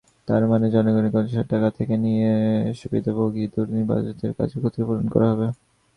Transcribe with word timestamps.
তার 0.27 0.43
মানে 0.47 0.65
জনগণের 0.69 1.11
কষ্টার্জিত 1.11 1.47
টাকা 1.51 1.69
থেকে 1.77 1.95
নিয়ে 1.97 2.29
সুবিধাভোগী-দুর্নীতিবাজদের 2.79 4.31
কাজের 4.37 4.59
ক্ষতিপূরণ 4.61 5.05
করা 5.13 5.27
হবে। 5.31 5.47